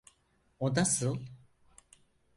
O 0.59 0.73
nasıI? 0.75 1.19